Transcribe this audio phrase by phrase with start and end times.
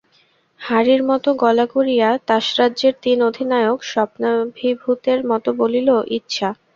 [0.61, 6.49] হাঁড়ির মতো গলা করিয়া তাসরাজ্যের তিন অধিনায়ক স্বপ্নাভিভূতের মতো বলিল, ইচ্ছা?